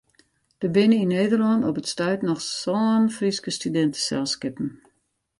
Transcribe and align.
Der 0.61 0.69
binne 0.75 0.97
yn 1.03 1.11
Nederlân 1.17 1.65
op 1.69 1.79
it 1.81 1.91
stuit 1.93 2.21
noch 2.27 2.41
sân 2.61 3.01
Fryske 3.15 3.51
studinteselskippen. 3.57 4.69